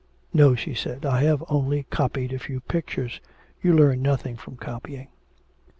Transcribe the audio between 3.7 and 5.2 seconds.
learn nothing from copying.'